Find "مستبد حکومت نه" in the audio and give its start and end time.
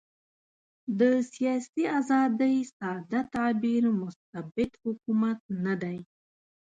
4.01-5.73